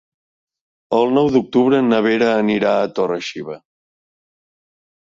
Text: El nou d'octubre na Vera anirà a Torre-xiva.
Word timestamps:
El 0.99 1.13
nou 1.17 1.29
d'octubre 1.35 1.83
na 1.91 2.01
Vera 2.09 2.33
anirà 2.41 2.73
a 2.81 2.91
Torre-xiva. 2.97 3.61